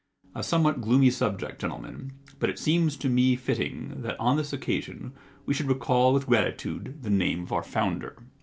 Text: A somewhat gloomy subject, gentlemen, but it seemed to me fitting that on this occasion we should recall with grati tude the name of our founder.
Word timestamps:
A 0.33 0.41
somewhat 0.41 0.81
gloomy 0.81 1.11
subject, 1.11 1.61
gentlemen, 1.61 2.13
but 2.39 2.49
it 2.49 2.57
seemed 2.57 2.89
to 3.01 3.07
me 3.07 3.35
fitting 3.35 4.01
that 4.01 4.19
on 4.19 4.35
this 4.35 4.51
occasion 4.51 5.13
we 5.45 5.53
should 5.53 5.67
recall 5.69 6.11
with 6.11 6.25
grati 6.25 6.57
tude 6.57 7.03
the 7.03 7.11
name 7.11 7.43
of 7.43 7.51
our 7.53 7.61
founder. 7.63 8.17